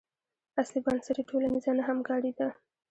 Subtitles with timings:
[0.61, 2.47] اصلي بنسټ یې ټولنیزه نه همکاري ده.